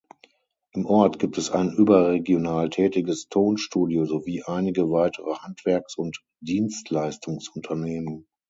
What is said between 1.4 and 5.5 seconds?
ein überregional tätiges Tonstudio sowie einige weitere